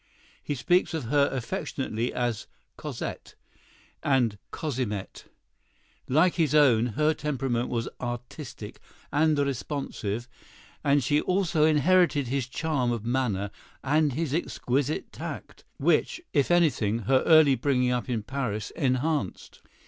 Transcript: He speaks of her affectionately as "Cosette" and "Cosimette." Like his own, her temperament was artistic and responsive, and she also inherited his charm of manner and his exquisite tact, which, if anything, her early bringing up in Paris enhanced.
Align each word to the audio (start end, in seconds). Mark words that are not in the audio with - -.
He 0.43 0.55
speaks 0.55 0.95
of 0.95 1.03
her 1.03 1.29
affectionately 1.31 2.11
as 2.11 2.47
"Cosette" 2.75 3.35
and 4.01 4.39
"Cosimette." 4.49 5.25
Like 6.07 6.33
his 6.33 6.55
own, 6.55 6.87
her 6.97 7.13
temperament 7.13 7.69
was 7.69 7.87
artistic 8.01 8.79
and 9.11 9.37
responsive, 9.37 10.27
and 10.83 11.03
she 11.03 11.21
also 11.21 11.65
inherited 11.65 12.29
his 12.29 12.47
charm 12.47 12.91
of 12.91 13.05
manner 13.05 13.51
and 13.83 14.13
his 14.13 14.33
exquisite 14.33 15.11
tact, 15.11 15.65
which, 15.77 16.19
if 16.33 16.49
anything, 16.49 17.03
her 17.03 17.21
early 17.27 17.53
bringing 17.53 17.91
up 17.91 18.09
in 18.09 18.23
Paris 18.23 18.71
enhanced. 18.71 19.61